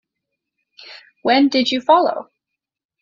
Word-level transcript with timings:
When 1.21 1.49
did 1.49 1.69
you 1.71 1.79
follow? 1.79 2.31